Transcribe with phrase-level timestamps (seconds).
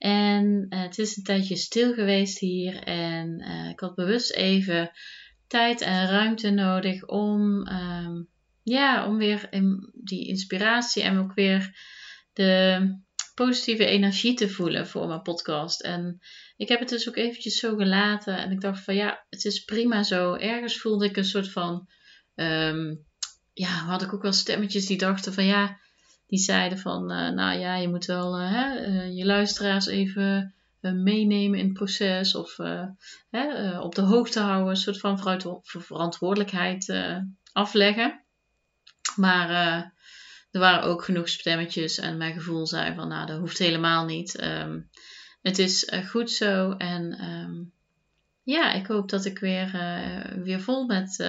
[0.00, 4.90] En het is een tijdje stil geweest hier en uh, ik had bewust even
[5.46, 8.28] tijd en ruimte nodig om, um,
[8.62, 11.76] ja, om weer in die inspiratie en ook weer
[12.32, 12.80] de
[13.34, 15.82] positieve energie te voelen voor mijn podcast.
[15.82, 16.20] En
[16.56, 19.64] ik heb het dus ook eventjes zo gelaten en ik dacht van ja, het is
[19.64, 20.34] prima zo.
[20.34, 21.88] Ergens voelde ik een soort van,
[22.34, 23.06] um,
[23.52, 25.80] ja, had ik ook wel stemmetjes die dachten van ja,
[26.30, 30.54] die zeiden van, uh, nou ja, je moet wel uh, hè, uh, je luisteraars even
[30.80, 32.56] meenemen in het proces of
[33.30, 36.94] hè, op de hoogte houden, een soort van verantwoordelijkheid
[37.52, 38.24] afleggen.
[39.16, 39.50] Maar
[40.50, 44.42] er waren ook genoeg stemmetjes en mijn gevoel zei van, nou, dat hoeft helemaal niet.
[44.42, 44.90] Um,
[45.42, 47.72] het is goed zo en um,
[48.42, 49.70] ja, ik hoop dat ik weer,
[50.44, 51.26] weer vol met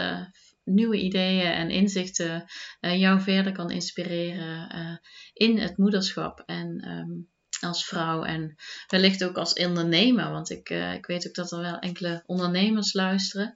[0.63, 2.45] nieuwe ideeën en inzichten
[2.81, 4.97] uh, jou verder kan inspireren uh,
[5.33, 7.29] in het moederschap en um,
[7.61, 8.55] als vrouw en
[8.87, 12.93] wellicht ook als ondernemer, want ik, uh, ik weet ook dat er wel enkele ondernemers
[12.93, 13.55] luisteren.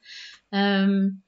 [0.50, 1.24] Um,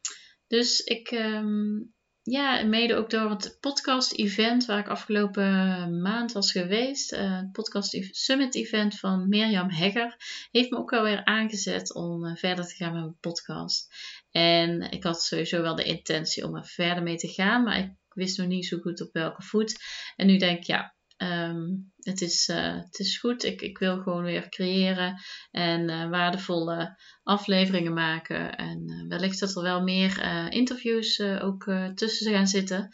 [0.48, 7.10] dus ik, um, ja, mede ook door het podcast-event waar ik afgelopen maand was geweest.
[7.10, 10.16] Het podcast summit-event van Mirjam Hegger
[10.52, 13.88] heeft me ook alweer aangezet om verder te gaan met mijn podcast.
[14.32, 17.92] En ik had sowieso wel de intentie om er verder mee te gaan, maar ik
[18.08, 19.84] wist nog niet zo goed op welke voet.
[20.16, 23.44] En nu denk ik, ja, Um, het, is, uh, het is goed.
[23.44, 25.22] Ik, ik wil gewoon weer creëren
[25.52, 28.56] en uh, waardevolle afleveringen maken.
[28.56, 32.90] En uh, wellicht dat er wel meer interviews ook tussen gaan zitten.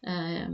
[0.00, 0.52] Ehm,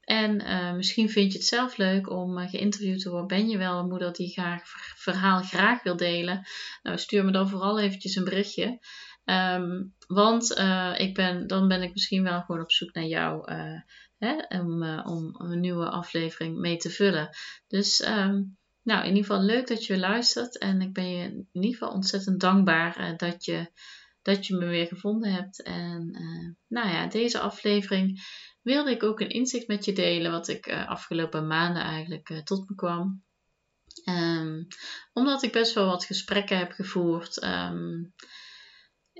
[0.00, 0.36] en
[0.76, 3.38] misschien vind je het zelf leuk om geïnterviewd te worden.
[3.38, 4.62] Ben je wel een moeder die graag
[4.96, 6.46] verhaal graag wil delen?
[6.82, 8.78] Nou, stuur me dan vooral eventjes een berichtje.
[9.24, 10.50] Um, want
[10.96, 13.52] ik ben, dan ben ik misschien wel gewoon op zoek naar jou
[14.18, 17.30] hè, om, uh, om een nieuwe aflevering mee te vullen.
[17.66, 20.58] Dus um, nou, in ieder geval leuk dat je luistert.
[20.58, 23.72] En ik ben je in ieder geval ontzettend dankbaar dat, je,
[24.22, 25.62] dat je me weer gevonden hebt.
[25.62, 26.10] En
[26.68, 28.20] nou ja, deze aflevering
[28.62, 30.30] wilde ik ook een inzicht met je delen.
[30.30, 33.24] Wat ik afgelopen maanden eigenlijk tot me kwam.
[34.08, 34.66] Um,
[35.12, 37.46] omdat ik best wel wat gesprekken heb gevoerd.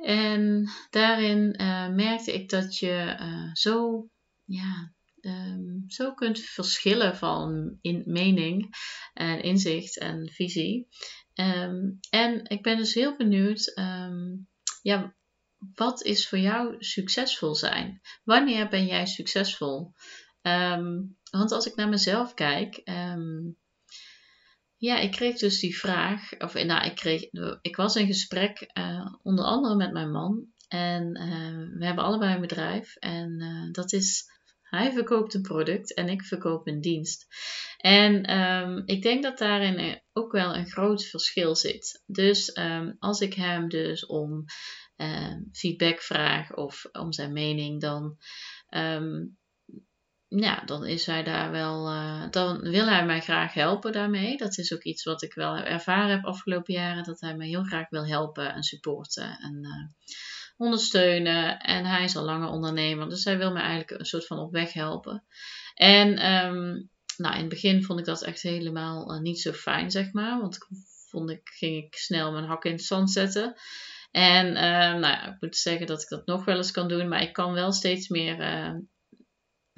[0.02, 1.54] En daarin
[1.94, 3.16] merkte ik dat je
[3.52, 4.06] zo
[4.44, 8.74] ja, um, zo kunt verschillen van in mening
[9.12, 10.88] en inzicht en visie.
[11.34, 14.48] Um, en ik ben dus heel benieuwd, um,
[14.82, 15.14] ja,
[15.74, 18.00] wat is voor jou succesvol zijn?
[18.24, 19.92] Wanneer ben jij succesvol?
[21.30, 22.80] want als ik naar mezelf kijk,
[24.82, 27.22] ja, ik kreeg dus die vraag, of nou, ik, kreeg,
[27.60, 30.46] ik was in gesprek uh, onder andere met mijn man.
[30.68, 34.24] En uh, we hebben allebei een bedrijf en uh, dat is
[34.62, 37.26] hij verkoopt een product en ik verkoop een dienst.
[37.76, 42.02] En um, ik denk dat daarin ook wel een groot verschil zit.
[42.06, 44.44] Dus um, als ik hem dus om
[45.52, 48.16] feedback vraag of om zijn mening, dan,
[50.40, 51.92] ja, dan is hij daar wel.
[51.92, 54.36] Uh, dan wil hij mij graag helpen daarmee.
[54.36, 57.64] Dat is ook iets wat ik wel ervaren heb afgelopen jaren, dat hij mij heel
[57.64, 59.38] graag wil helpen en supporten.
[59.40, 60.14] En, uh,
[60.56, 61.58] ondersteunen.
[61.58, 64.52] En hij is al langer ondernemer, dus hij wil me eigenlijk een soort van op
[64.52, 65.24] weg helpen.
[65.74, 69.90] En um, nou, in het begin vond ik dat echt helemaal uh, niet zo fijn,
[69.90, 70.40] zeg maar.
[70.40, 70.66] Want ik
[71.08, 73.54] vond ik, ging ik snel mijn hak in het zand zetten.
[74.10, 74.54] En uh,
[75.00, 77.32] nou ja, ik moet zeggen dat ik dat nog wel eens kan doen, maar ik
[77.32, 78.40] kan wel steeds meer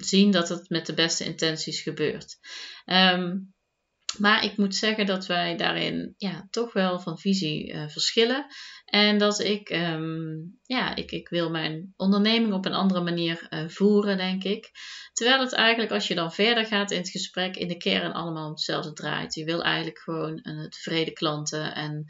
[0.05, 2.37] zien dat het met de beste intenties gebeurt.
[2.85, 3.53] Um,
[4.17, 8.45] maar ik moet zeggen dat wij daarin ja, toch wel van visie uh, verschillen.
[8.85, 13.67] En dat ik, um, ja, ik, ik wil mijn onderneming op een andere manier uh,
[13.67, 14.71] voeren, denk ik.
[15.13, 18.45] Terwijl het eigenlijk, als je dan verder gaat in het gesprek, in de kern allemaal
[18.45, 19.33] om hetzelfde draait.
[19.33, 22.05] Je wil eigenlijk gewoon een tevreden klanten en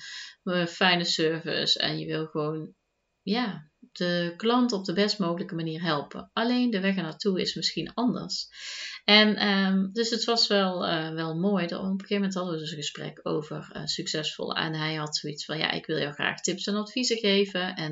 [0.68, 1.80] fijne service.
[1.80, 2.74] En je wil gewoon,
[3.22, 6.30] ja, de klant op de best mogelijke manier helpen.
[6.34, 8.48] Alleen de weg naartoe is misschien anders.
[9.04, 11.66] En um, dus het was wel, uh, wel mooi.
[11.66, 14.56] Op een gegeven moment hadden we dus een gesprek over uh, succesvol.
[14.56, 17.76] En hij had zoiets van: ja, ik wil jou graag tips en adviezen geven.
[17.76, 17.92] En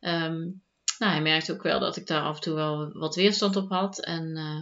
[0.00, 0.64] um,
[0.98, 3.68] nou, hij merkte ook wel dat ik daar af en toe wel wat weerstand op
[3.68, 4.04] had.
[4.04, 4.60] En uh,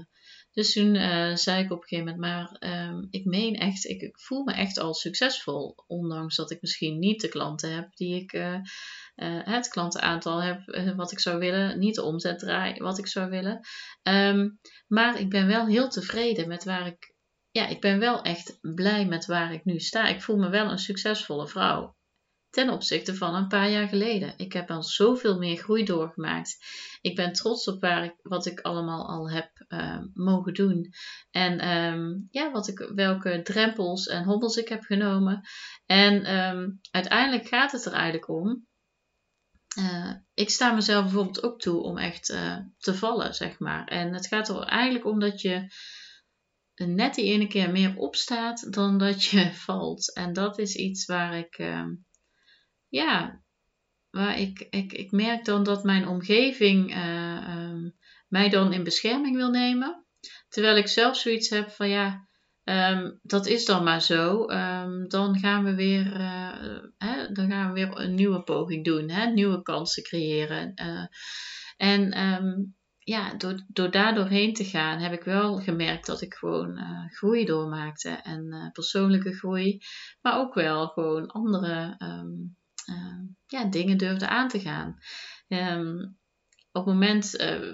[0.55, 4.11] Dus toen uh, zei ik op een gegeven moment, maar um, ik meen echt, ik,
[4.13, 5.75] voel me echt al succesvol.
[5.87, 10.93] Ondanks dat ik misschien niet de klanten heb die ik, uh, uh, het klantenaantal heb
[10.97, 11.79] wat ik zou willen.
[11.79, 13.61] Niet de omzet draai wat ik zou willen.
[14.03, 17.15] Um, maar ik ben wel heel tevreden met waar ik,
[17.51, 20.07] ja, ik ben wel echt blij met waar ik nu sta.
[20.09, 21.97] Ik voel me wel een succesvolle vrouw
[22.55, 24.35] ten opzichte van een paar jaar geleden.
[24.37, 26.57] Ik heb al zoveel meer groei doorgemaakt.
[27.01, 27.87] Ik ben trots op
[28.23, 30.93] wat ik allemaal al heb uh, mogen doen.
[31.31, 35.41] En um, ja, wat ik, welke drempels en hobbels ik heb genomen.
[35.87, 38.67] En um, uiteindelijk gaat het er eigenlijk om.
[39.79, 43.87] Uh, ik sta mezelf bijvoorbeeld ook toe om echt uh, te vallen, zeg maar.
[43.87, 45.73] En het gaat er eigenlijk om dat je
[46.75, 50.15] net die ene keer meer opstaat dan dat je valt.
[50.15, 51.59] En dat is iets waar ik
[52.95, 53.43] ja,
[54.11, 57.95] waar ik, ik, ik merk dan dat mijn omgeving uh, um,
[58.29, 60.05] mij dan in bescherming wil nemen.
[60.49, 62.29] Terwijl ik zelf zoiets heb van ja,
[62.65, 64.51] um, dat is dan maar zo.
[64.51, 69.09] Um, dan gaan we weer, uh, hè, dan gaan we weer een nieuwe poging doen,
[69.09, 70.73] hè, nieuwe kansen creëren.
[70.75, 71.07] Uh,
[71.77, 76.79] en ja, door, door daar doorheen te gaan heb ik wel gemerkt dat ik gewoon
[77.11, 78.09] groei doormaakte.
[78.09, 79.83] En persoonlijke groei,
[80.21, 81.97] maar ook wel gewoon andere
[82.91, 84.99] uh, ja, dingen durfde aan te gaan.
[85.49, 86.19] Um,
[86.73, 87.73] op het moment, uh,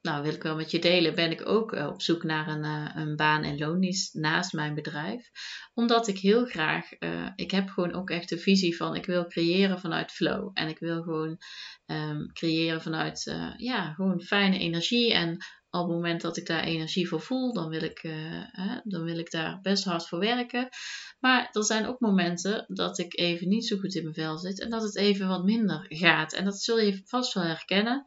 [0.00, 2.64] nou wil ik wel met je delen, ben ik ook uh, op zoek naar een,
[2.98, 5.30] een baan en loondienst naast mijn bedrijf.
[5.74, 6.88] Omdat ik heel graag,
[7.36, 10.50] ik heb gewoon ook echt de visie van ik wil creëren vanuit flow.
[10.54, 11.38] En ik wil gewoon
[11.86, 15.36] um, creëren vanuit, ja, gewoon fijne energie en
[15.80, 18.42] op het moment dat ik daar energie voor voel, dan wil ik, uh,
[18.84, 20.68] dan wil ik daar best hard voor werken.
[21.20, 24.60] Maar er zijn ook momenten dat ik even niet zo goed in mijn vel zit
[24.60, 26.32] en dat het even wat minder gaat.
[26.32, 28.04] En dat zul je vast wel herkennen.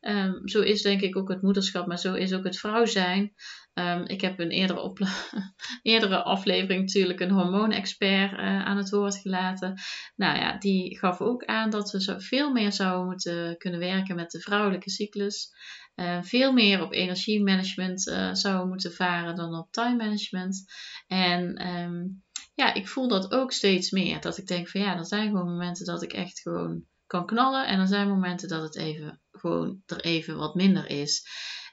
[0.00, 3.34] Um, zo is denk ik ook het moederschap, maar zo is ook het vrouw zijn.
[3.74, 4.92] Um, ik heb een eerdere,
[5.82, 9.74] eerdere aflevering natuurlijk een hormoonexpert uh, aan het woord gelaten.
[10.16, 14.16] Nou ja, die gaf ook aan dat we zo veel meer zouden moeten kunnen werken
[14.16, 15.50] met de vrouwelijke cyclus.
[15.98, 20.64] Uh, veel meer op energiemanagement uh, zouden moeten varen dan op time management.
[21.06, 22.22] En um,
[22.54, 24.20] ja, ik voel dat ook steeds meer.
[24.20, 27.66] Dat ik denk van ja, er zijn gewoon momenten dat ik echt gewoon kan knallen.
[27.66, 31.26] En er zijn momenten dat het even gewoon er even wat minder is.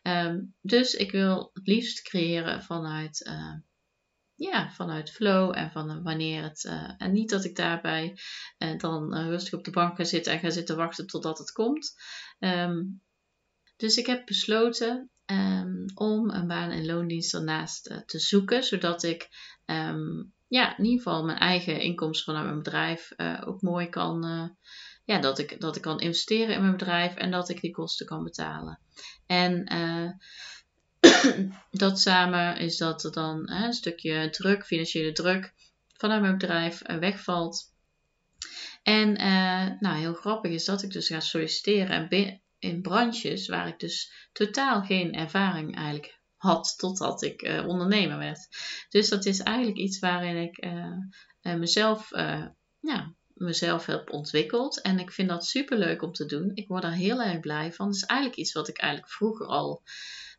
[0.03, 3.53] Um, dus ik wil het liefst creëren vanuit, uh,
[4.35, 6.63] ja, vanuit flow en van wanneer het.
[6.97, 8.17] En niet dat ik daarbij
[8.77, 11.93] dan rustig op de bank ga zitten en ga zitten wachten totdat het komt.
[12.39, 13.03] Um,
[13.77, 19.29] dus ik heb besloten um, om een baan en loondienst ernaast te zoeken, zodat ik
[20.47, 23.11] ja, in ieder geval mijn eigen inkomsten vanuit mijn bedrijf
[23.45, 24.23] ook mooi kan
[25.05, 28.05] ja, dat, ik, dat ik kan investeren in mijn bedrijf en dat ik die kosten
[28.05, 28.79] kan betalen.
[29.25, 29.63] En
[31.71, 35.53] dat samen is dat er dan een stukje druk, financiële druk
[35.93, 37.73] vanuit mijn bedrijf wegvalt.
[38.83, 39.13] En
[39.79, 42.09] nou, heel grappig is dat ik dus ga solliciteren
[42.65, 48.47] in branches waar ik dus totaal geen ervaring eigenlijk had totdat ik ondernemer werd.
[48.89, 50.67] Dus dat is eigenlijk iets waarin ik
[51.41, 52.09] mezelf
[52.79, 54.81] ja, mezelf heb ontwikkeld.
[54.81, 56.51] En ik vind dat super leuk om te doen.
[56.53, 57.87] Ik word daar heel erg blij van.
[57.87, 59.83] Het is eigenlijk iets wat ik eigenlijk vroeger al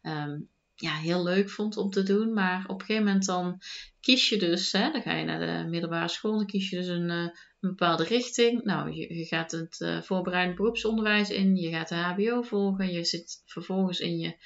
[0.03, 2.33] um, ja, heel leuk vond om te doen.
[2.33, 3.61] Maar op een gegeven moment dan
[4.01, 6.87] kies je dus, hè, dan ga je naar de middelbare school, dan kies je dus
[6.87, 8.65] een, een bepaalde richting.
[8.65, 13.43] Nou, je, gaat het uh, voorbereidend beroepsonderwijs in, je gaat de HBO volgen, je zit
[13.45, 14.37] vervolgens in je,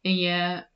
[0.00, 0.66] in je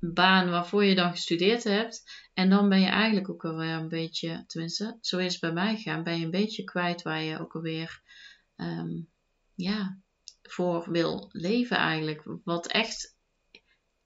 [0.00, 2.28] baan waarvoor je dan gestudeerd hebt.
[2.34, 5.76] En dan ben je eigenlijk ook alweer een beetje, tenminste, zo is het bij mij
[5.76, 8.00] gegaan, ben je een beetje kwijt waar je ook alweer
[8.56, 9.08] um,
[9.54, 9.98] ja,
[10.42, 12.22] voor wil leven eigenlijk.
[12.44, 13.17] Wat echt,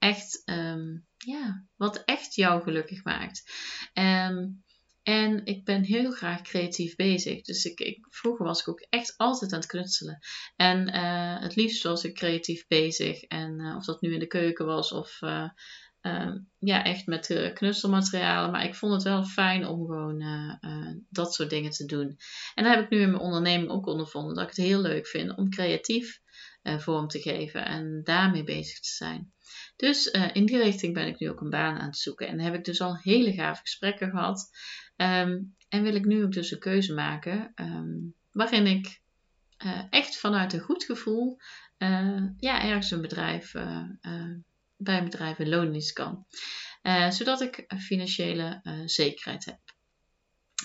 [0.02, 3.52] echt, um, ja, wat echt jou gelukkig maakt.
[3.94, 4.62] Um,
[5.02, 7.42] en ik ben heel graag creatief bezig.
[7.42, 10.18] Dus ik, ik, vroeger was ik ook echt altijd aan het knutselen.
[10.56, 13.22] En uh, het liefst was ik creatief bezig.
[13.22, 15.48] En uh, of dat nu in de keuken was of uh,
[16.02, 18.50] uh, ja, echt met knutselmaterialen.
[18.50, 20.24] Maar ik vond het wel fijn om gewoon
[21.08, 22.16] dat soort dingen te doen.
[22.54, 24.34] En daar heb ik nu in mijn onderneming ook ondervonden.
[24.34, 26.20] Dat ik het heel leuk vind om creatief
[26.62, 27.64] vorm te geven.
[27.64, 29.32] En daarmee bezig te zijn.
[29.82, 32.28] Dus in die richting ben ik nu ook een baan aan het zoeken.
[32.28, 34.50] En heb ik dus al hele gave gesprekken gehad.
[34.96, 37.52] Um, en wil ik nu ook dus een keuze maken.
[37.54, 39.00] Um, waarin ik
[39.90, 41.40] echt vanuit een goed gevoel
[42.36, 43.52] ja, ergens een bedrijf
[44.76, 46.26] bij een bedrijf in loondienst kan.
[47.08, 49.60] Zodat ik financiële zekerheid heb.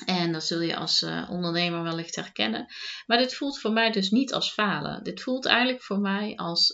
[0.05, 2.65] En dat zul je als ondernemer wellicht herkennen.
[3.05, 5.03] Maar dit voelt voor mij dus niet als falen.
[5.03, 6.71] Dit voelt eigenlijk voor mij als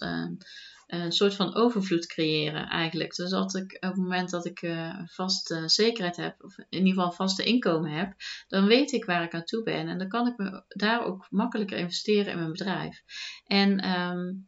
[1.01, 3.15] een soort van overvloed creëren eigenlijk.
[3.15, 6.93] Dus dat ik op het moment dat ik uh, vaste zekerheid heb, of in ieder
[6.93, 8.13] geval vaste inkomen heb,
[8.47, 9.87] dan weet ik waar ik aan toe ben.
[9.87, 13.03] En dan kan ik me daar ook makkelijker investeren in mijn bedrijf.
[13.45, 14.47] En um,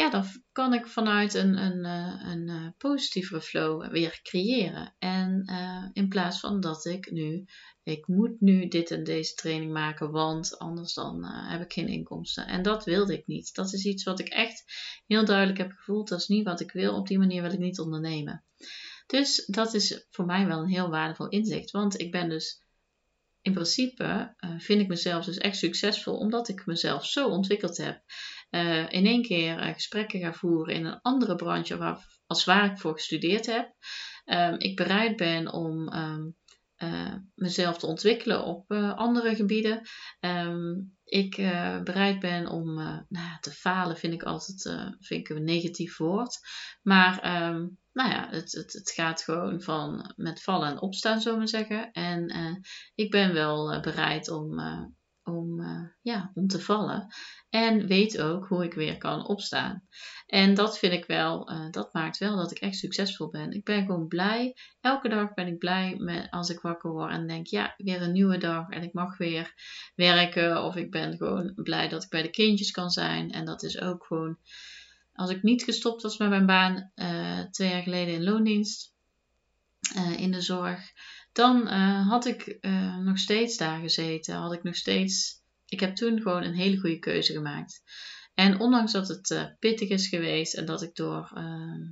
[0.00, 4.94] ja, dan kan ik vanuit een, een, eh, een, een positievere flow weer creëren.
[4.98, 7.44] En uh, in plaats van dat ik nu
[7.82, 12.46] ik moet nu dit en deze training maken, want anders dan heb ik geen inkomsten.
[12.46, 13.54] En dat wilde ik niet.
[13.54, 14.64] Dat is iets wat ik echt
[15.06, 16.08] heel duidelijk heb gevoeld.
[16.08, 16.94] Dat is niet wat ik wil.
[16.94, 18.44] Op die manier wil ik niet ondernemen.
[19.06, 21.70] Dus dat is voor mij wel een heel waardevol inzicht.
[21.70, 22.62] Want ik ben dus
[23.42, 28.02] in principe, uh, vind ik mezelf dus echt succesvol omdat ik mezelf zo ontwikkeld heb.
[28.50, 32.78] Uh, in één keer gesprekken ga voeren in een andere branche waar, als waar ik
[32.78, 33.72] voor gestudeerd heb.
[34.24, 35.92] Um, ik bereid ben om
[36.82, 39.80] uh, mezelf te ontwikkelen op andere gebieden.
[40.20, 41.36] Um, ik
[41.84, 42.74] bereid ben om
[43.08, 44.62] nou, te falen, vind ik altijd
[44.98, 46.38] vind ik een negatief woord.
[46.82, 47.22] Maar
[47.92, 51.90] nou ja, het, het, het, gaat gewoon van met vallen en opstaan, zullen we zeggen.
[51.92, 52.60] En
[52.94, 54.60] ik ben wel bereid om
[55.30, 57.06] om, uh, ja, om te vallen.
[57.50, 59.82] En weet ook hoe ik weer kan opstaan.
[60.26, 63.50] En dat vind ik wel, dat maakt wel dat ik echt succesvol ben.
[63.50, 64.56] Ik ben gewoon blij.
[64.80, 68.38] Elke dag ben ik blij als ik wakker word en denk, ja, weer een nieuwe
[68.38, 69.54] dag en ik mag weer
[69.94, 70.64] werken.
[70.64, 73.30] Of ik ben gewoon blij dat ik bij de kindjes kan zijn.
[73.30, 74.38] En dat is ook gewoon,
[75.20, 78.94] als ik niet gestopt was met mijn baan uh, twee jaar geleden in loondienst,
[80.16, 80.92] in de zorg
[81.32, 82.58] dan uh, had ik
[83.04, 84.34] nog steeds daar gezeten.
[84.34, 85.42] Had ik nog steeds.
[85.66, 87.82] Ik heb toen gewoon een hele goede keuze gemaakt.
[88.40, 91.30] En ondanks dat het uh, pittig is geweest en dat ik door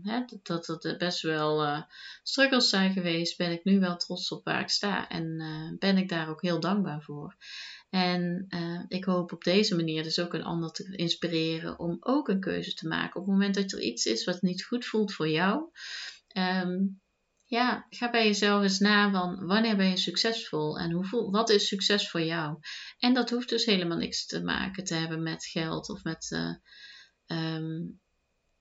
[0.03, 1.85] hè, dat het best wel
[2.23, 5.09] struggles zijn geweest, ben ik nu wel trots op waar ik sta.
[5.09, 5.37] En
[5.79, 7.37] ben ik daar ook heel dankbaar voor.
[7.91, 8.47] En
[8.89, 12.75] ik hoop op deze manier dus ook een ander te inspireren om ook een keuze
[12.75, 13.21] te maken.
[13.21, 15.63] Op het moment dat er iets is wat niet goed voelt voor jou.
[16.65, 17.01] Um,
[17.49, 21.69] ja, ga bij jezelf eens na van wanneer ben je succesvol en hoe wat is
[21.69, 22.59] succes voor jou?
[22.99, 26.55] En dat hoeft dus helemaal niks te maken te hebben met geld of met, uh,
[27.55, 28.01] um,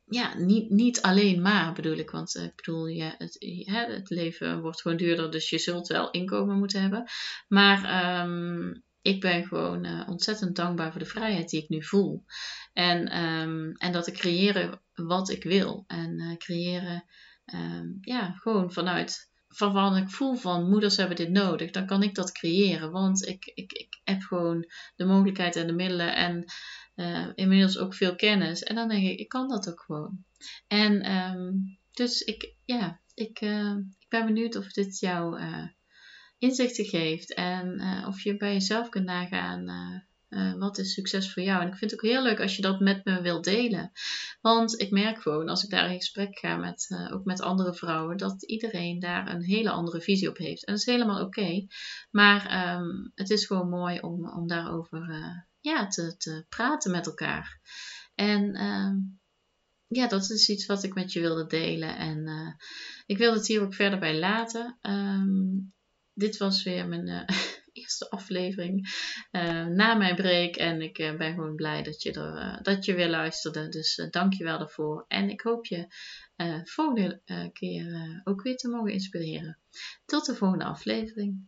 [0.05, 3.37] ja, niet, niet alleen maar bedoel ik, want uh, ik bedoel, ja, het,
[3.69, 7.03] het leven wordt gewoon duurder, dus je zult wel inkomen moeten hebben.
[7.47, 12.25] Maar um, ik ben gewoon uh, ontzettend dankbaar voor de vrijheid die ik nu voel.
[12.73, 17.05] En, um, en dat ik creëren wat ik wil en creëren
[17.47, 22.15] Ehm, ja, gewoon vanuit van ik voel van moeders hebben dit nodig, dan kan ik
[22.15, 22.91] dat creëren.
[22.91, 26.45] Want ik, ik, ik heb gewoon de mogelijkheid en de middelen en
[26.95, 28.63] uh, inmiddels ook veel kennis.
[28.63, 30.23] En dan denk ik, ik kan dat ook gewoon.
[30.67, 35.67] En um, dus ik, ja, ik, uh, ik ben benieuwd of dit jou uh,
[36.37, 37.33] inzichten geeft.
[37.33, 39.65] En of je bij jezelf kunt nagaan
[40.29, 41.61] uh, wat is succes voor jou?
[41.61, 43.91] En ik vind het ook heel leuk als je dat met me wilt delen.
[44.41, 47.73] Want ik merk gewoon als ik daar in gesprek ga met, uh, ook met andere
[47.73, 50.65] vrouwen, dat iedereen daar een hele andere visie op heeft.
[50.65, 51.65] En dat is helemaal oké.
[52.11, 57.05] Maar um, het is gewoon mooi om, om daarover uh, ja, te, te praten met
[57.05, 57.59] elkaar.
[58.15, 59.19] En um,
[59.87, 61.97] ja, dat is iets wat ik met je wilde delen.
[61.97, 62.55] En
[63.05, 64.77] ik wil het hier ook verder bij laten.
[64.81, 65.73] Um,
[66.13, 67.25] dit was weer mijn
[67.77, 68.87] eerste aflevering
[69.31, 70.55] uh, na mijn break.
[70.55, 73.69] En ik uh, ben gewoon blij dat je, er, uh, dat je weer luisterde.
[73.69, 75.05] Dus dank je wel daarvoor.
[75.07, 75.87] En ik hoop je
[76.63, 77.21] volgende
[77.53, 79.57] keer ook weer te mogen inspireren.
[80.05, 81.47] Tot de volgende aflevering.